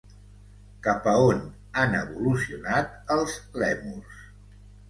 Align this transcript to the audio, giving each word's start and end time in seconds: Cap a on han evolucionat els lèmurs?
Cap 0.87 1.05
a 1.11 1.13
on 1.25 1.43
han 1.81 1.93
evolucionat 1.99 2.99
els 3.17 3.37
lèmurs? 3.65 4.27